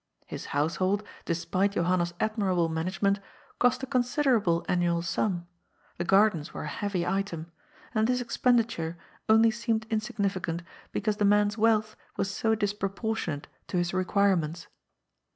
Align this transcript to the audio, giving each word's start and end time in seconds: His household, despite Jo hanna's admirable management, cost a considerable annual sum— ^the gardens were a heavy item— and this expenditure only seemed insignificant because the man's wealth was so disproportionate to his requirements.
His 0.25 0.45
household, 0.47 1.03
despite 1.25 1.73
Jo 1.73 1.83
hanna's 1.83 2.15
admirable 2.19 2.69
management, 2.69 3.19
cost 3.59 3.83
a 3.83 3.85
considerable 3.85 4.65
annual 4.67 5.03
sum— 5.03 5.45
^the 5.99 6.07
gardens 6.07 6.55
were 6.55 6.63
a 6.63 6.67
heavy 6.67 7.05
item— 7.05 7.51
and 7.93 8.07
this 8.07 8.19
expenditure 8.19 8.97
only 9.29 9.51
seemed 9.51 9.85
insignificant 9.91 10.63
because 10.91 11.17
the 11.17 11.23
man's 11.23 11.55
wealth 11.55 11.95
was 12.17 12.31
so 12.33 12.55
disproportionate 12.55 13.47
to 13.67 13.77
his 13.77 13.93
requirements. 13.93 14.65